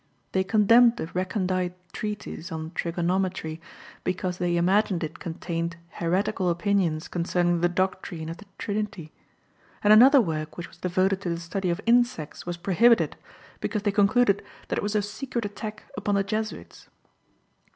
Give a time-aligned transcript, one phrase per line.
[0.31, 3.61] They condemned a recondite treatise on Trigonometry,
[4.03, 9.11] because they imagined it contained heretical opinions concerning the doctrine of the Trinity;
[9.83, 13.15] and another work which was devoted to the study of Insects was prohibited,
[13.59, 16.89] because they concluded that it was a secret attack upon the Jesuits.